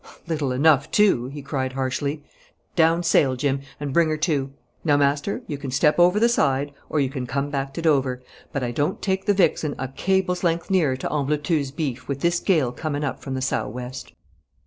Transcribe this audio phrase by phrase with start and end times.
[0.25, 2.23] 'Little enough, too!' he cried harshly.
[2.75, 4.51] 'Down sail, Jim, and bring her to!
[4.83, 8.23] Now, master, you can step over the side, or you can come back to Dover,
[8.51, 12.39] but I don't take the Vixen a cable's length nearer to Ambleteuse Beef with this
[12.39, 14.11] gale coming up from the sou' west.'